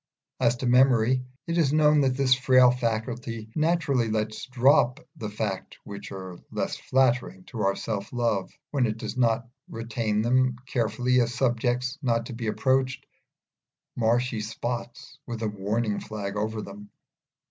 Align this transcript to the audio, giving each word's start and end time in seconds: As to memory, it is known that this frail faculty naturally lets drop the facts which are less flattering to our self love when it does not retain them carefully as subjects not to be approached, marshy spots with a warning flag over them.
As 0.39 0.55
to 0.55 0.65
memory, 0.65 1.21
it 1.45 1.59
is 1.59 1.71
known 1.71 1.99
that 2.01 2.17
this 2.17 2.33
frail 2.33 2.71
faculty 2.71 3.51
naturally 3.55 4.09
lets 4.09 4.47
drop 4.47 4.99
the 5.15 5.29
facts 5.29 5.77
which 5.83 6.11
are 6.11 6.39
less 6.49 6.75
flattering 6.75 7.43
to 7.43 7.61
our 7.61 7.75
self 7.75 8.11
love 8.11 8.51
when 8.71 8.87
it 8.87 8.97
does 8.97 9.15
not 9.15 9.47
retain 9.69 10.23
them 10.23 10.55
carefully 10.65 11.21
as 11.21 11.35
subjects 11.35 11.99
not 12.01 12.25
to 12.25 12.33
be 12.33 12.47
approached, 12.47 13.05
marshy 13.95 14.41
spots 14.41 15.19
with 15.27 15.43
a 15.43 15.47
warning 15.47 15.99
flag 15.99 16.35
over 16.35 16.63
them. 16.63 16.89